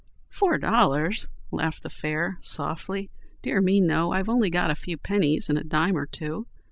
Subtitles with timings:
[0.31, 3.11] "Four dollars!" laughed the fare, softly,
[3.43, 4.13] "dear me, no.
[4.13, 6.47] I've only got a few pennies and a dime or two."